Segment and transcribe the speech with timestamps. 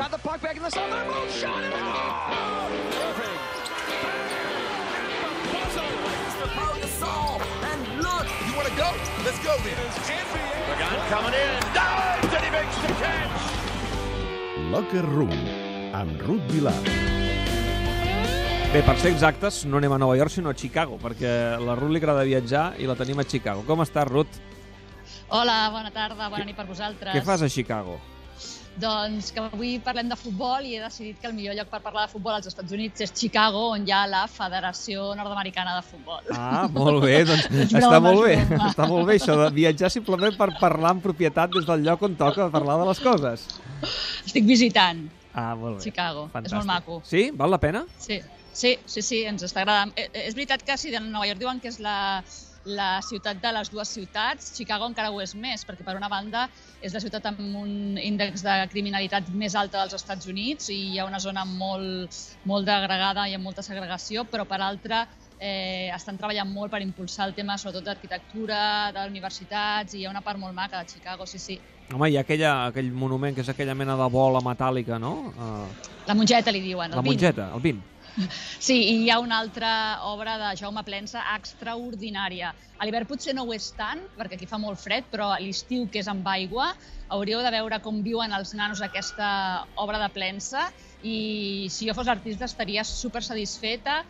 [0.00, 0.88] Got the puck back in the zone.
[0.88, 2.72] They're both shot and oh!
[3.04, 3.36] Irving.
[8.48, 8.88] You want to go?
[9.26, 9.76] Let's go then.
[10.72, 11.52] Pagan coming in.
[11.76, 13.40] Dives and he makes the catch.
[14.72, 15.36] Locker Room,
[15.92, 16.80] amb Ruth Vilar.
[18.72, 21.92] Bé, per ser exactes, no anem a Nova York, sinó a Chicago, perquè la Ruth
[21.92, 23.66] li agrada viatjar i la tenim a Chicago.
[23.68, 24.40] Com estàs, Ruth?
[25.28, 27.12] Hola, bona tarda, bona nit per vosaltres.
[27.12, 28.00] Què fas a Chicago?
[28.80, 32.06] Doncs que avui parlem de futbol i he decidit que el millor lloc per parlar
[32.06, 36.22] de futbol als Estats Units és Chicago, on hi ha la Federació Nord-Americana de Futbol.
[36.32, 38.68] Ah, molt bé, doncs està broma, molt bé, broma.
[38.70, 42.14] està molt bé això de viatjar simplement per parlar en propietat des del lloc on
[42.20, 43.48] toca parlar de les coses.
[44.26, 45.84] Estic visitant Ah, molt bé.
[45.84, 46.46] Chicago, Fantàstic.
[46.50, 47.02] és molt maco.
[47.06, 47.30] Sí?
[47.38, 47.84] Val la pena?
[47.98, 48.16] Sí,
[48.52, 49.92] sí, sí, sí ens està agradant.
[49.94, 52.24] Eh, eh, és veritat que si de Nova York diuen que és la,
[52.64, 56.46] la ciutat de les dues ciutats, Chicago encara ho és més, perquè per una banda
[56.82, 60.98] és la ciutat amb un índex de criminalitat més alta dels Estats Units i hi
[60.98, 65.06] ha una zona molt, molt degradada i amb molta segregació, però per altra
[65.40, 68.62] eh, estan treballant molt per impulsar el tema sobretot d'arquitectura,
[68.96, 71.58] d'universitats i hi ha una part molt maca de Chicago, sí, sí.
[71.90, 75.14] Home, hi ha aquella, aquell monument que és aquella mena de bola metàl·lica, no?
[75.32, 77.80] Uh, La mongeta li diuen, el la mongeta, el BIM.
[78.60, 79.70] Sí, i hi ha una altra
[80.08, 82.52] obra de Jaume Plensa extraordinària.
[82.78, 85.86] A l'hivern potser no ho és tant, perquè aquí fa molt fred, però a l'estiu,
[85.92, 86.70] que és amb aigua,
[87.14, 89.30] hauríeu de veure com viuen els nanos aquesta
[89.80, 90.66] obra de Plensa
[91.00, 94.02] i si jo fos artista estaria super satisfeta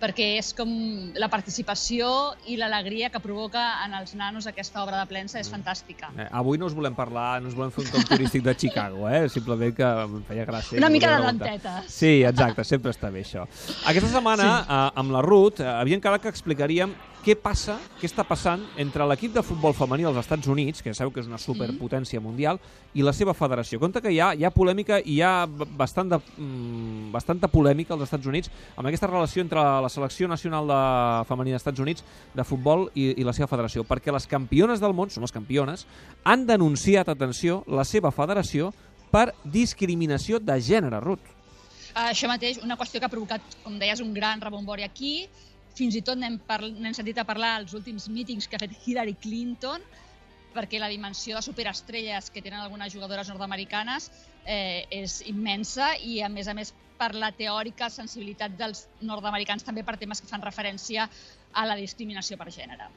[0.00, 0.70] perquè és com
[1.18, 2.08] la participació
[2.46, 6.12] i l'alegria que provoca en els nanos aquesta obra de Plensa és fantàstica.
[6.16, 9.08] Eh, avui no us volem parlar, no us volem fer un tom turístic de Chicago,
[9.10, 9.26] eh?
[9.32, 10.78] simplement que em feia gràcia.
[10.78, 11.92] Una mica de lentetes.
[11.92, 13.46] Sí, exacte, sempre està bé això.
[13.84, 14.78] Aquesta setmana, sí.
[14.78, 19.06] eh, amb la Ruth, eh, havíem quedat que explicaríem què passa, què està passant entre
[19.10, 22.60] l'equip de futbol femení dels Estats Units, que ja sabeu que és una superpotència mundial,
[22.94, 23.80] i la seva federació.
[23.82, 27.94] Compte que hi ha, hi ha polèmica i hi ha bastant de, mm, bastanta polèmica
[27.94, 30.80] als Estats Units amb aquesta relació entre la selecció nacional de
[31.28, 34.94] femení dels Estats Units de futbol i, i la seva federació, perquè les campiones del
[34.94, 35.86] món, són les campiones,
[36.24, 38.72] han denunciat, atenció, la seva federació
[39.10, 41.34] per discriminació de gènere, Ruth.
[41.98, 45.28] Això mateix, una qüestió que ha provocat, com deies, un gran rebombori aquí.
[45.78, 46.40] Fins i tot n'hem
[46.96, 49.84] sentit a parlar als últims mítings que ha fet Hillary Clinton,
[50.54, 54.08] perquè la dimensió de superestrelles que tenen algunes jugadores nord-americanes
[54.44, 59.84] eh, és immensa i, a més a més, per la teòrica sensibilitat dels nord-americans també
[59.86, 61.06] per temes que fan referència
[61.54, 62.88] a la discriminació per gènere.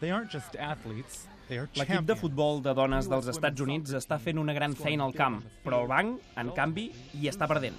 [0.00, 4.52] They aren't just athletes, L'equip de futbol de dones dels Estats Units està fent una
[4.56, 7.78] gran feina al camp, però el banc, en canvi, hi està perdent.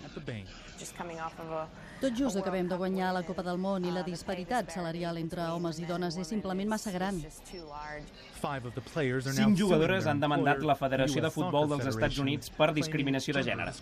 [2.00, 5.81] Tot just acabem de guanyar la Copa del Món i la disparitat salarial entre homes
[5.84, 7.19] i dones és simplement massa gran.
[8.40, 13.75] Cinc jugadores han demandat la Federació de Futbol dels Estats Units per discriminació de gènere.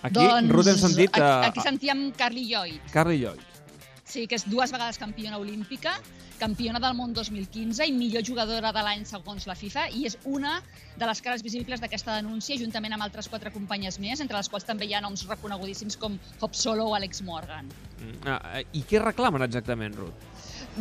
[0.00, 3.49] Aquí, Ruth, hem sentit aquí, uh, aquí sentíem Carly Lloyd, Carly Lloyd.
[4.10, 5.92] Sí, que és dues vegades campiona olímpica,
[6.40, 10.56] campiona del món 2015 i millor jugadora de l'any segons la FIFA i és una
[10.98, 14.66] de les cares visibles d'aquesta denúncia juntament amb altres quatre companyes més, entre les quals
[14.66, 17.70] també hi ha noms reconegudíssims com Hop Solo o Alex Morgan.
[18.00, 20.26] Mm, ah, I què reclamen exactament, Ruth?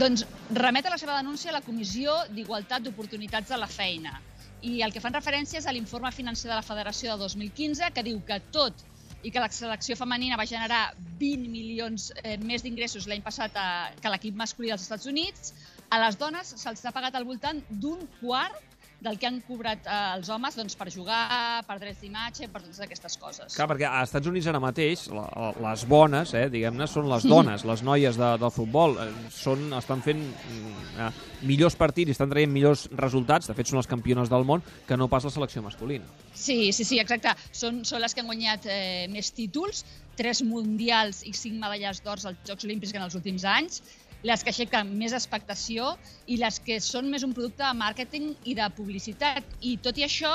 [0.01, 0.25] Doncs
[0.57, 4.17] remet a la seva denúncia a la Comissió d'Igualtat d'Oportunitats a la Feina.
[4.65, 8.09] I el que fan referència és a l'informe financer de la Federació de 2015, que
[8.09, 8.87] diu que tot
[9.23, 10.81] i que la selecció femenina va generar
[11.19, 13.67] 20 milions eh, més d'ingressos l'any passat a,
[13.99, 15.53] que l'equip masculí dels Estats Units,
[15.89, 19.97] a les dones se'ls ha pagat al voltant d'un quart del que han cobrat eh,
[20.17, 23.55] els homes doncs, per jugar, per drets d'imatge, per totes aquestes coses.
[23.55, 25.25] Clar, perquè als Estats Units ara mateix la,
[25.63, 28.97] les bones, eh, diguem-ne, són les dones, les noies de, del futbol.
[28.99, 31.09] Eh, són, estan fent mm, eh,
[31.47, 33.47] millors partits i estan traient millors resultats.
[33.49, 36.09] De fet, són les campiones del món que no pas la selecció masculina.
[36.33, 37.33] Sí, sí, sí, exacte.
[37.55, 39.85] Són, són les que han guanyat eh, més títols,
[40.19, 43.79] tres mundials i cinc medalles d'or als Jocs Olímpics en els últims anys,
[44.27, 45.93] les que aixequen més expectació
[46.27, 49.45] i les que són més un producte de màrqueting i de publicitat.
[49.61, 50.33] I tot i això,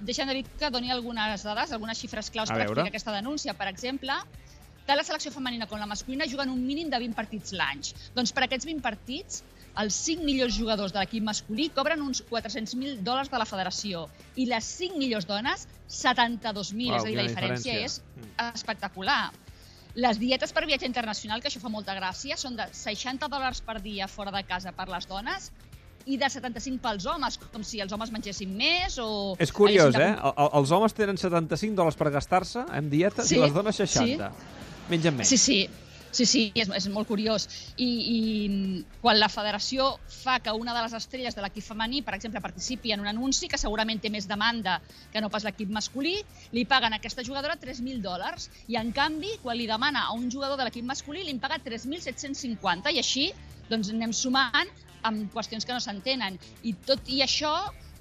[0.00, 3.54] deixem de dir que doni algunes dades, algunes xifres claus per explicar aquesta denúncia.
[3.54, 4.16] Per exemple,
[4.86, 7.84] tant la selecció femenina com la masculina juguen un mínim de 20 partits l'any.
[8.16, 9.44] Doncs per aquests 20 partits,
[9.80, 14.48] els 5 millors jugadors de l'equip masculí cobren uns 400.000 dòlars de la federació i
[14.50, 16.90] les 5 millors dones, 72.000.
[16.90, 17.86] Uau, és a dir, la diferència, diferència.
[17.86, 19.22] és espectacular.
[20.00, 23.80] Les dietes per viatge internacional, que això fa molta gràcia, són de 60 dòlars per
[23.84, 25.50] dia fora de casa per les dones
[26.08, 29.34] i de 75 pels homes, com si els homes mengessin més o...
[29.38, 30.14] És curiós, haguessin eh?
[30.16, 33.76] de- El, els homes tenen 75 dòlars per gastar-se en dietes Sí, i les dones
[33.82, 34.30] 60.
[34.90, 35.28] Mengen menys.
[35.34, 35.58] Sí, sí.
[36.10, 37.46] Sí, sí, és, és molt curiós.
[37.78, 38.18] I, I
[39.00, 42.90] quan la federació fa que una de les estrelles de l'equip femení, per exemple, participi
[42.94, 44.80] en un anunci que segurament té més demanda
[45.12, 46.16] que no pas l'equip masculí,
[46.56, 48.50] li paguen a aquesta jugadora 3.000 dòlars.
[48.66, 52.90] I, en canvi, quan li demana a un jugador de l'equip masculí, li paga 3.750.
[52.90, 53.30] I així
[53.70, 54.74] doncs, anem sumant
[55.06, 56.40] amb qüestions que no s'entenen.
[56.66, 57.54] I tot i això,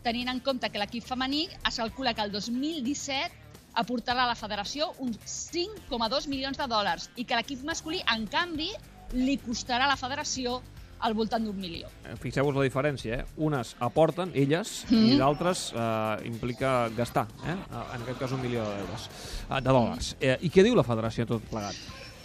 [0.04, 4.90] tenint en compte que l'equip femení es calcula que el 2017 aportarà a la federació
[5.04, 5.20] uns
[5.52, 8.72] 5,2 milions de dòlars i que l'equip masculí, en canvi,
[9.14, 10.60] li costarà a la federació
[11.00, 11.88] al voltant d'un milió.
[12.04, 13.26] Eh, Fixeu-vos la diferència, eh?
[13.38, 15.14] Unes aporten, elles, mm.
[15.14, 17.56] i d'altres eh, implica gastar, eh?
[17.56, 19.08] en aquest cas un milió d'euros,
[19.48, 20.12] eh, de dòlars.
[20.20, 21.80] Eh, I què diu la federació tot plegat?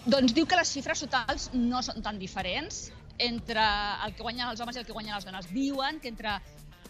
[0.05, 3.63] Doncs diu que les xifres totals no són tan diferents entre
[4.05, 5.49] el que guanyen els homes i el que guanyen les dones.
[5.55, 6.35] Diuen que entre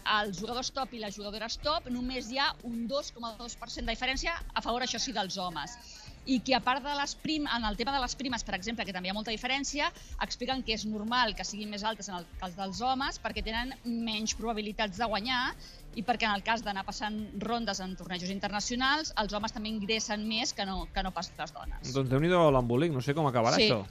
[0.05, 4.61] els jugadors top i les jugadores top només hi ha un 2,2% de diferència a
[4.61, 5.77] favor, això sí, dels homes
[6.25, 8.81] i que a part de les prim, en el tema de les primes, per exemple,
[8.85, 9.91] que també hi ha molta diferència,
[10.25, 13.75] expliquen que és normal que siguin més altes en el cas dels homes perquè tenen
[13.83, 15.53] menys probabilitats de guanyar
[15.93, 20.25] i perquè en el cas d'anar passant rondes en tornejos internacionals, els homes també ingressen
[20.27, 21.93] més que no, que no pas les dones.
[21.93, 23.69] Doncs déu-n'hi-do l'embolic, no sé com acabarà Sí.
[23.69, 23.85] això.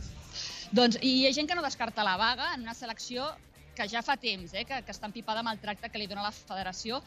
[0.75, 3.31] Doncs, I hi ha gent que no descarta la vaga en una selecció
[3.76, 6.26] que ja fa temps eh, que, que està empipada amb el tracte que li dona
[6.26, 7.00] la federació,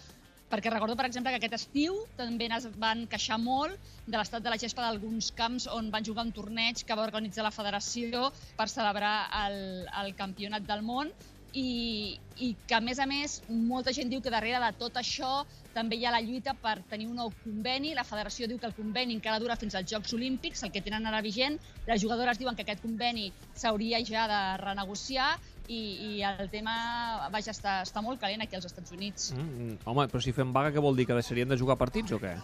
[0.52, 3.76] perquè recordo, per exemple, que aquest estiu també es van queixar molt
[4.06, 7.44] de l'estat de la gespa d'alguns camps on van jugar un torneig que va organitzar
[7.44, 8.30] la federació
[8.60, 9.16] per celebrar
[9.46, 9.60] el,
[10.04, 11.12] el campionat del món
[11.54, 15.46] i, i que, a més a més, molta gent diu que darrere de tot això
[15.74, 17.94] també hi ha la lluita per tenir un nou conveni.
[17.98, 21.06] La federació diu que el conveni encara dura fins als Jocs Olímpics, el que tenen
[21.06, 21.60] ara vigent.
[21.88, 25.34] Les jugadores diuen que aquest conveni s'hauria ja de renegociar
[25.68, 26.78] i, i el tema,
[27.34, 29.32] vaja, està, està molt calent aquí als Estats Units.
[29.36, 31.08] Mm, home, però si fem vaga, què vol dir?
[31.10, 32.38] Que deixarien de jugar partits o què?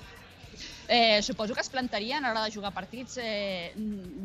[0.88, 3.72] Eh, suposo que es plantarien a l'hora de jugar partits, eh,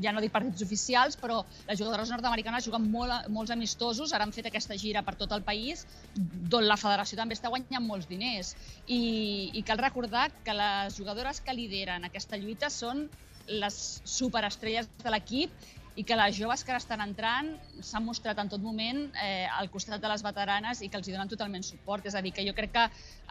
[0.03, 4.35] ja no dic partits oficials, però les jugadores nord-americanes juguen molt, molts amistosos, ara han
[4.35, 8.55] fet aquesta gira per tot el país, d'on la federació també està guanyant molts diners.
[8.87, 13.07] I, I cal recordar que les jugadores que lideren aquesta lluita són
[13.49, 15.55] les superestrelles de l'equip
[15.99, 17.51] i que les joves que ara estan entrant
[17.83, 21.15] s'han mostrat en tot moment eh, al costat de les veteranes i que els hi
[21.17, 22.07] donen totalment suport.
[22.07, 22.85] És a dir, que jo crec que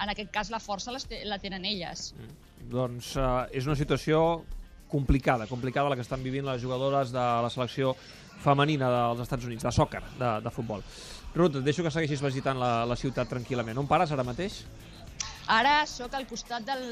[0.03, 2.11] en aquest cas la força la tenen elles.
[2.67, 4.43] Doncs eh, és una situació
[4.91, 7.93] complicada, complicada la que estan vivint les jugadores de la selecció
[8.43, 10.83] femenina dels Estats Units, de sòquer, de, de futbol.
[11.35, 13.79] Ruth, et deixo que segueixis visitant la, la ciutat tranquil·lament.
[13.79, 14.61] On pares ara mateix?
[15.47, 16.83] Ara sóc al costat del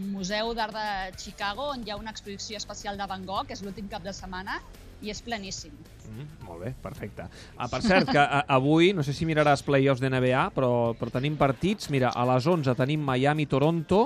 [0.00, 3.60] Museu d'Art de Chicago, on hi ha una exposició especial de Van Gogh, que és
[3.64, 4.56] l'últim cap de setmana,
[5.02, 5.74] i és pleníssim.
[6.12, 7.26] Mm, molt bé, perfecte.
[7.56, 11.12] Ah, per cert, que a, avui, no sé si miraràs playoffs de NBA, però, però
[11.14, 11.90] tenim partits.
[11.94, 14.02] Mira, a les 11 tenim Miami-Toronto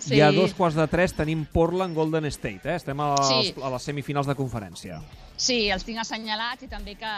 [0.00, 0.16] Sí.
[0.16, 2.64] i a dos quarts de tres tenim Portland-Golden State.
[2.64, 2.76] Eh?
[2.76, 3.54] Estem a Sí.
[3.62, 5.00] a les semifinals de conferència.
[5.40, 7.08] Sí, els tinc assenyalats i també que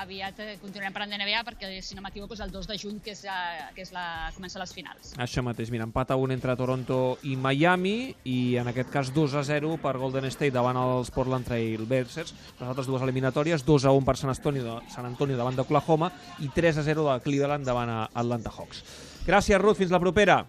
[0.00, 3.00] aviat eh, continuarem parlant de NBA perquè, si no m'equivoco, és el 2 de juny
[3.04, 5.12] que, és, ja, que és la, comença les finals.
[5.20, 9.34] Això mateix, mira, empat a un entre Toronto i Miami i en aquest cas 2
[9.36, 12.32] a 0 per Golden State davant els Portland Trail Blazers.
[12.58, 16.10] Les altres dues eliminatòries, 2 a 1 per San Antonio, San Antonio davant d'Oklahoma
[16.40, 18.82] i 3 a 0 de Cleveland davant a Atlanta Hawks.
[19.26, 19.76] Gràcies, Ruth.
[19.76, 20.46] Fins la propera.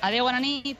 [0.00, 0.78] Adéu, bona nit.